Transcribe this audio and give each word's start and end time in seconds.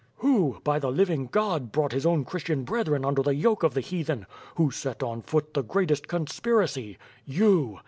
Who— 0.15 0.57
by 0.63 0.79
the 0.79 0.91
living 0.91 1.27
God— 1.27 1.71
brought 1.71 1.91
his 1.91 2.07
own 2.07 2.25
Christian 2.25 2.63
brethren 2.63 3.05
under 3.05 3.21
the 3.21 3.35
yoke 3.35 3.61
of 3.61 3.75
the 3.75 3.81
Heathen? 3.81 4.25
Who 4.55 4.71
set 4.71 5.03
on 5.03 5.21
foot 5.21 5.53
the 5.53 5.61
greatest 5.61 6.07
conspiracy— 6.07 6.97
you! 7.37 7.77